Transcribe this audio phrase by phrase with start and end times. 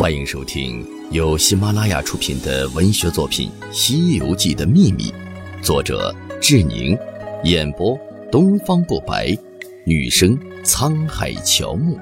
[0.00, 5.10] 欢迎收听由喜马拉雅出品的文学作品《西游记的秘密》，
[5.62, 6.98] 作者志宁，
[7.44, 8.00] 演播
[8.32, 9.36] 东方不白，
[9.84, 10.34] 女生
[10.64, 11.98] 沧海乔木。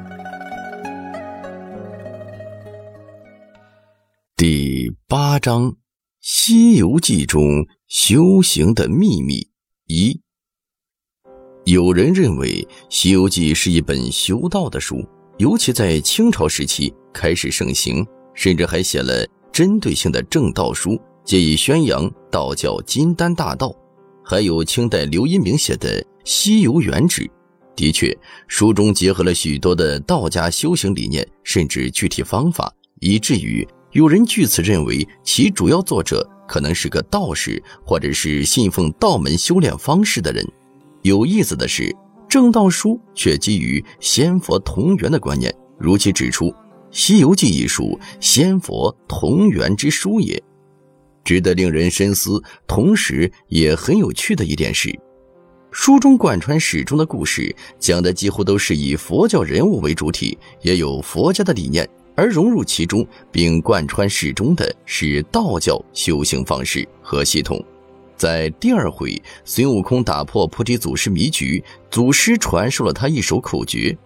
[4.36, 5.72] 第八章
[6.20, 9.48] 《西游记中修行的秘密
[9.88, 10.12] 一》。
[11.64, 15.05] 有人认为《西游记》是一本修道的书。
[15.38, 23.73] 尤其在清朝时期开始盛行，甚至还写了针对性的正道书，借以宣扬道教金丹大道。
[24.24, 27.23] 还有清代刘一鸣写的《西游原旨》，
[27.77, 28.16] 的确，
[28.48, 40.45] 书中结合了许多的道家修行理念，甚至具体方法，以至于有人据此认为其主要作者可能是个道士，或者是信奉道门修炼方式的人。
[41.02, 41.95] 有意思的是。
[42.28, 46.46] 正道书却基于仙佛同源的观念，如其指出，
[46.90, 50.40] 《西游记》一书仙佛同源之书也。
[51.24, 54.95] 值得令人深思，同时也很有趣的一点是，
[55.71, 67.62] 书中贯穿始终的故事，讲的几乎都是以佛教人物为主体，也有佛家的理念，而融入其中并贯穿始终的是道教修行方式和系统。
[68.19, 73.97] 在第二回，孙悟空打破菩提祖师迷局，祖师传授了他一首口诀：“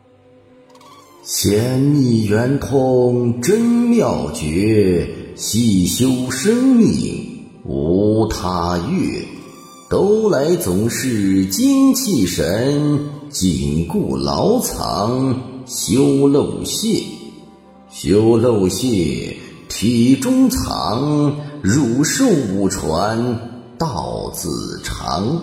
[1.24, 9.24] 仙密圆通真妙诀，细修生命无他月。
[9.88, 17.02] 都来总是精气神，紧固牢藏修漏泄。
[17.90, 19.36] 修漏泄
[19.68, 23.48] 体中藏，汝寿无传。”
[23.82, 25.40] 道字长，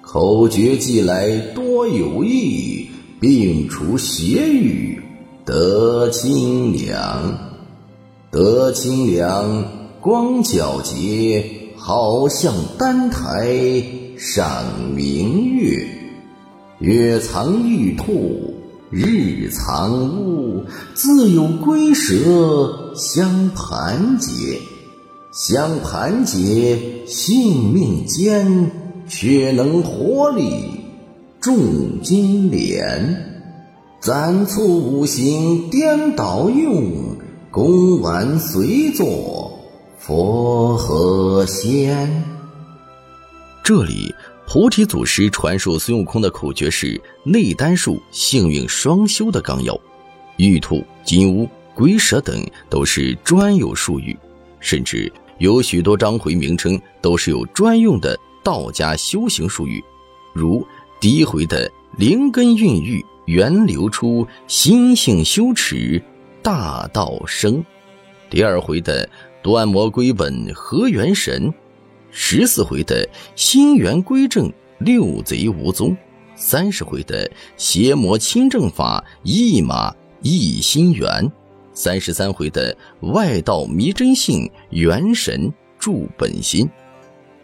[0.00, 5.02] 口诀记来多有益，并除邪欲
[5.44, 7.36] 得清凉。
[8.30, 9.64] 得清凉
[10.00, 11.44] 光皎洁，
[11.76, 13.84] 好像丹台
[14.16, 14.62] 上
[14.94, 15.84] 明月。
[16.78, 18.54] 月藏玉兔，
[18.90, 20.62] 日藏乌，
[20.94, 24.60] 自有龟蛇相盘结。
[25.34, 26.78] 相盘结，
[27.08, 28.70] 性命坚，
[29.08, 30.44] 却能活力
[31.40, 33.42] 重金莲。
[34.00, 37.16] 暂促五行颠倒用，
[37.50, 39.58] 功完随作
[39.98, 42.08] 佛和仙。
[43.64, 44.14] 这里，
[44.46, 49.76] 菩提祖师传授孙悟空的口诀是内丹术幸运双修的纲要，
[50.36, 52.40] 玉兔、金乌、龟蛇等
[52.70, 54.16] 都是专有术语，
[54.60, 55.12] 甚至。
[55.38, 59.82] 有许多章回名称都是有专用的道家修行术语，
[60.32, 60.64] 如
[61.00, 66.00] 第一回的“灵根孕育，源流出，心性修持，
[66.42, 67.64] 大道生”，
[68.30, 69.08] 第二回的
[69.42, 71.52] “断魔归本，合元神”，
[72.12, 75.96] 十四回的“心源归正，六贼无踪”，
[76.36, 77.28] 三十回的
[77.58, 81.30] “邪魔清正法，一马一心源”。
[81.74, 86.66] 三十三回的外道迷真性，元神助本心；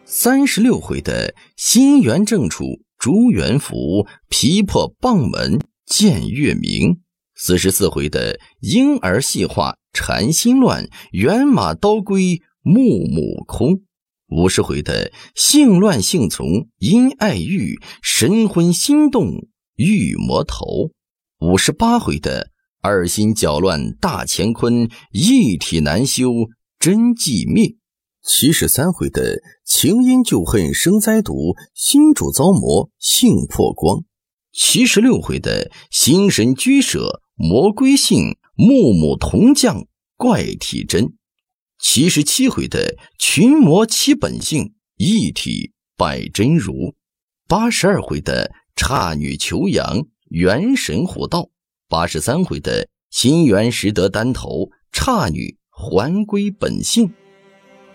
[0.04, 2.64] 三十六回的心源正处，
[2.96, 7.00] 朱元福皮破棒门见月明；
[7.34, 13.82] 四十四回的婴儿细化禅心乱，猿马刀归木木空；
[14.28, 20.92] 五十回的性乱性从因爱欲，神昏心动欲魔头；
[21.40, 22.50] 五十八回的。
[22.82, 26.30] 二心搅乱大乾坤，一体难修
[26.78, 27.76] 真寂灭。
[28.22, 34.04] 七十三回的情因旧恨生灾毒，心主遭魔性破光。
[34.52, 39.86] 七十六回的心神居舍魔归性，木木同降
[40.16, 41.12] 怪体真。
[41.78, 46.94] 七十七回的群魔其本性，一体拜真如。
[47.46, 51.50] 八十二回的刹女求阳，元神护道。
[51.90, 57.08] 八十三回的心元识得单头，差女还归本性；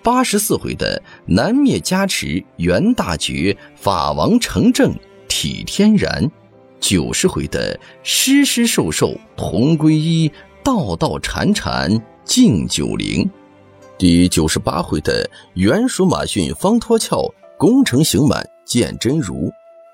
[0.04, 4.94] 八十四回的南灭加持元大觉，法王成正
[5.30, 6.30] 体天然；
[6.78, 10.30] 九十回的施施受受同归一，
[10.62, 11.90] 道道缠缠
[12.26, 13.26] 敬九灵；
[13.98, 19.50] 第九十八回的元属马逊方脱壳，功成行满见真如。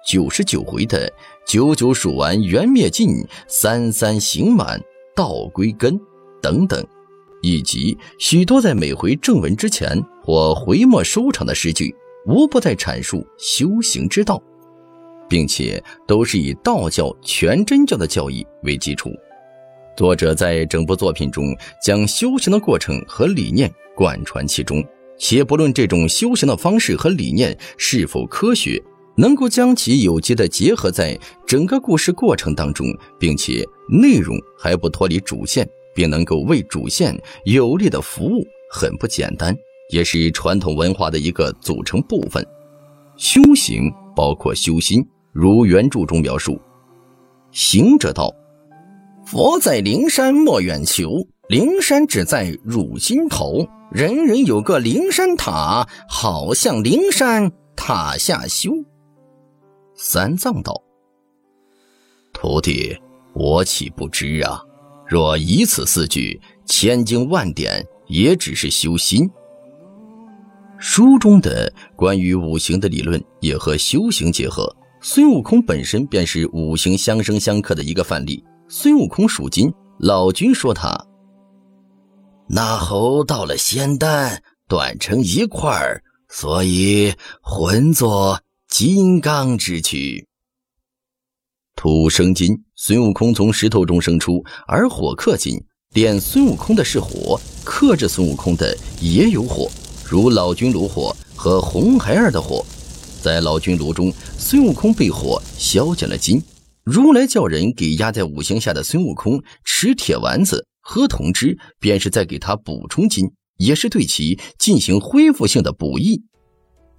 [0.06, 1.12] 九十九回的
[1.46, 3.10] 九九数完缘灭尽，
[3.48, 4.82] 三三行满
[5.16, 6.00] 道归根
[6.42, 6.84] 等等，
[7.42, 11.96] 以及许多在每回正文之前或回末收场的诗句，
[12.26, 14.42] 无不在阐述修行之道，
[15.30, 19.12] 并且都是以道教全真教的教义为基础。
[19.96, 24.84] 作者在整部作品中将修行的过程和理念贯穿其中，
[25.20, 28.82] 且不论这种修行的方式和理念是否科学，
[29.16, 32.88] 能够将其有机的结合在整个故事过程当中，
[33.20, 37.16] 并且内容还不脱离主线，并能够为主线
[37.46, 39.56] 有力的服务，很不简单，
[39.92, 42.46] 也是传统文化的一个组成部分。
[43.18, 46.60] 修行包括修心，如原著中描述
[47.52, 48.34] ：“行者道。”
[49.28, 53.68] 佛在灵山莫远求，灵山只在汝心头。
[53.92, 58.72] 人人有个灵山塔，好像灵山塔下修。
[60.04, 60.74] 三藏道
[62.34, 63.00] ：“徒弟，
[63.36, 64.60] 我岂不知啊？
[65.08, 69.30] 若以此四句，千经万典，也只是修心。
[70.80, 74.76] 书中的关于五行的理论，也和修行结合。
[75.02, 80.98] 孙悟空本身便是五行相生相克的一个范例。”孙悟空属金，老君说他
[82.48, 87.14] 那猴到了仙丹，断成一块儿，所以
[87.44, 88.40] 混作
[88.72, 90.26] 金刚之躯。
[91.76, 95.62] 土生金，孙悟空从石头中生出，而火克金，
[95.94, 99.70] 炼孙悟空的是火，克制孙悟空的也有火，
[100.10, 102.66] 如老君炉火和红孩儿的火。
[103.22, 104.10] 在老君炉中，
[104.40, 106.42] 孙悟空被火消减了金。
[106.86, 116.24] 如来叫人给压在五行下的孙悟空吃铁丸子、喝铜汁，便是在给他补充金，也是对其进行恢复性的补益。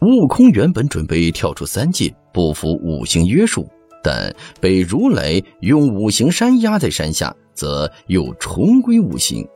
[0.02, 3.68] 悟空原本准备跳出三界，不服五行约束，
[4.02, 9.46] 但被如来用五行山压在山下，则又重归五行；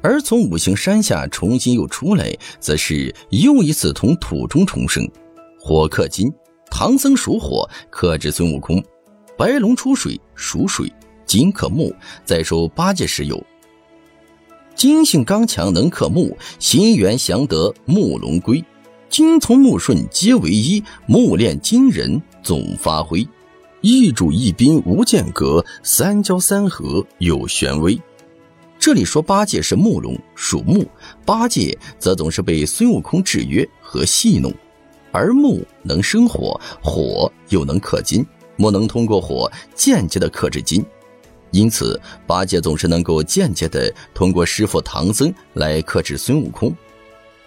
[0.00, 5.04] 而从五行山下重新又出来，则是又一次从土中重生。
[5.58, 6.32] 火克金，
[6.70, 8.80] 唐僧属火，克制孙悟空。
[9.36, 10.88] 白龙出水属水，
[11.26, 11.92] 金克木，
[12.24, 13.44] 再受八戒时有。
[14.76, 18.64] 金性刚强，能克木，心源祥德，木龙归。
[19.16, 23.24] 金从木顺皆为一，木炼金人总发挥。
[23.80, 27.96] 一主一宾无间隔，三交三合有玄微。
[28.76, 30.84] 这里说八戒是木龙，属木，
[31.24, 34.52] 八戒则总是被孙悟空制约和戏弄，
[35.12, 38.26] 而木能生火，火又能克金。
[38.56, 40.84] 木能通过火间接的克制金，
[41.52, 46.74] 因此八戒总是能够间接的通过师傅唐僧来克制孙悟空。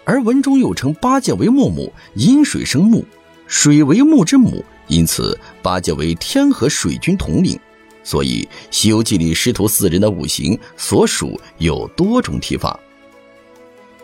[0.08, 3.04] 而文中又称八戒为木母，因水生木，
[3.46, 7.60] 水为木之母，因此八戒为天和水君统领。
[8.02, 12.80] 所以《西游记》里师徒四人的五行所属有多种提法。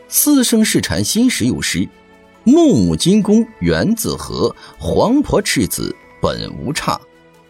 [0.06, 1.89] 四圣试禅心时有诗
[2.45, 7.01] ：“木母金公原自和，黄婆赤子。”本无差，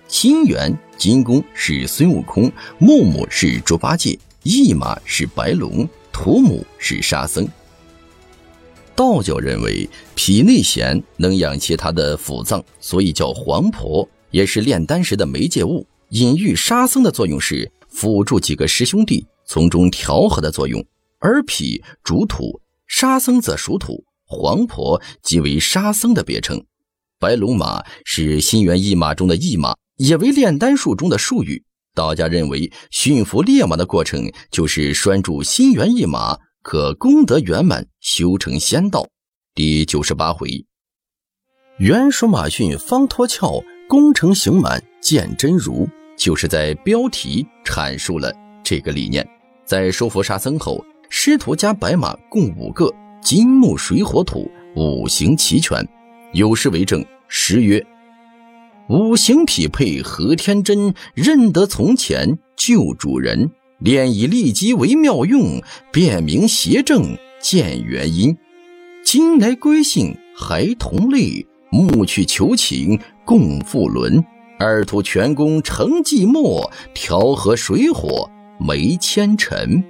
[0.07, 7.49] 金元金公是孙悟空，木木是猪八戒，一马是白龙，土母是沙僧。
[8.97, 15.87] 道教认为脾内咸能养其他的腑脏，所以叫黄婆，也是炼丹时的媒介物。
[16.11, 20.85] 隐喻沙僧的作用是辅助几个师兄弟，从中调和的作用。
[21.19, 26.65] 而脾主土，沙僧则属土，黄婆即为沙僧的别称。
[27.19, 31.65] 白龙马是心猿意马中的意马，也为炼丹术中的术语。
[31.95, 39.07] 道家认为驯服烈马的过程就是拴住心猿意马，可功德圆满，修成仙道。
[39.55, 40.65] 第九十八回，
[41.77, 49.29] 原属马驯方脱壳，功成形满见真如，就是在标题阐述了这个理念。
[49.67, 52.91] 在收服沙僧后，师徒加白马共五个，
[53.21, 55.87] 金木水火土五行齐全，
[56.33, 57.05] 有诗为证。
[57.29, 57.85] 诗曰
[58.89, 63.51] ：“五行匹配合天真，认得从前旧主人。
[63.79, 65.63] 练以利基为妙用，
[65.93, 68.37] 辨明邪正见原因。
[69.05, 74.25] 今来归姓还同类，木去求情共复伦。
[74.59, 79.83] 二土全功成寂寞，调和水火没纤尘。”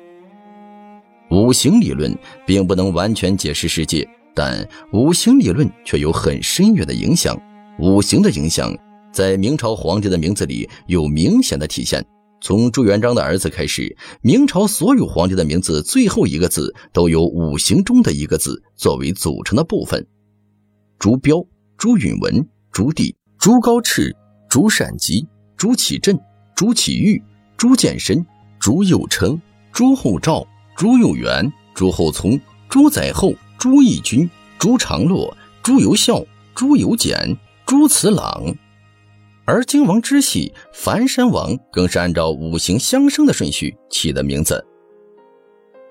[1.30, 4.08] 五行理论并不能完全解释世界。
[4.36, 7.40] 但五行理论却有很深远的影响。
[7.78, 8.76] 五行的影响
[9.12, 12.04] 在明朝皇帝的名字里有明显的体现。
[12.44, 20.06] 从朱元璋的儿子开始，明朝所有皇帝的名字最后一个字都有五行中的一个字作为组成的部分。
[20.98, 21.42] 朱标、
[21.78, 24.14] 朱允文、朱棣、朱高炽、
[24.46, 26.20] 朱善吉、朱祁镇、
[26.54, 27.22] 朱祁钰、
[27.56, 28.22] 朱见深、
[28.60, 29.40] 朱佑樘、
[29.72, 30.46] 朱厚照、
[30.76, 33.34] 朱佑元、朱厚熜、朱载垕。
[33.56, 36.22] 朱翊钧、朱常洛、朱由校、
[36.54, 37.34] 朱由检、
[37.64, 38.54] 朱慈朗，
[39.46, 44.64] 而荆王之系樊山王更是按照五行相生的顺序起的名字：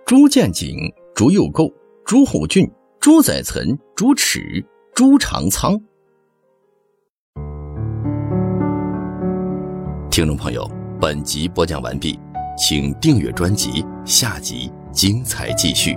[0.05, 1.71] 朱建景、朱佑构、
[2.03, 2.67] 朱虎俊、
[2.99, 5.79] 朱载岑、朱齿、朱长仓。
[10.09, 10.67] 听众朋友，
[10.99, 12.19] 本集播讲完毕，
[12.57, 15.95] 请订阅专辑，下集精彩继续。